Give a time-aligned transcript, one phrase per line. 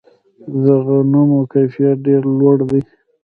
[0.63, 2.81] د غنمو کیفیت ډیر لوړ دی.